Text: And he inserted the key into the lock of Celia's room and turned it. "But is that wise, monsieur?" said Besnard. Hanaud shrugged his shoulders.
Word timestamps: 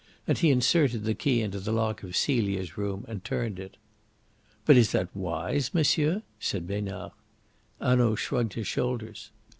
And 0.25 0.35
he 0.39 0.49
inserted 0.49 1.03
the 1.03 1.13
key 1.13 1.41
into 1.43 1.59
the 1.59 1.71
lock 1.71 2.01
of 2.01 2.15
Celia's 2.15 2.75
room 2.75 3.05
and 3.07 3.23
turned 3.23 3.59
it. 3.59 3.77
"But 4.65 4.75
is 4.75 4.93
that 4.93 5.15
wise, 5.15 5.75
monsieur?" 5.75 6.23
said 6.39 6.65
Besnard. 6.65 7.11
Hanaud 7.79 8.15
shrugged 8.15 8.53
his 8.53 8.65
shoulders. 8.65 9.29